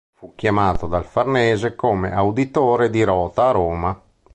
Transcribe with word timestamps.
Fu 0.15 0.33
chiamato 0.33 0.87
dal 0.87 1.05
Farnese 1.05 1.75
come 1.75 2.11
Auditore 2.11 2.89
di 2.89 3.03
Rota 3.03 3.49
a 3.49 3.51
Roma. 3.51 4.01